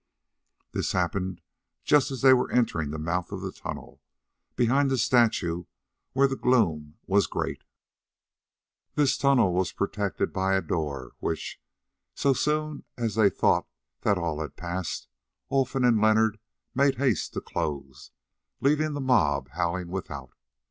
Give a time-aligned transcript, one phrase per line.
[0.71, 1.41] This happened
[1.83, 4.01] just as they were entering the mouth of the tunnel,
[4.55, 5.65] behind the statue
[6.13, 7.61] where the gloom was great.
[8.95, 11.61] This tunnel was protected by a door, which,
[12.15, 13.67] so soon as they thought
[13.99, 15.07] that all had passed,
[15.51, 16.39] Olfan and Leonard
[16.73, 18.09] made haste to close,
[18.59, 20.33] leaving the mob howling without.